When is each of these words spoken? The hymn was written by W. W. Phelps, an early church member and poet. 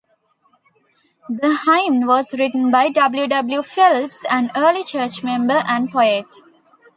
The 1.29 1.59
hymn 1.63 2.07
was 2.07 2.33
written 2.33 2.71
by 2.71 2.89
W. 2.89 3.27
W. 3.27 3.61
Phelps, 3.61 4.25
an 4.31 4.49
early 4.55 4.83
church 4.83 5.21
member 5.23 5.63
and 5.67 5.91
poet. 5.91 6.25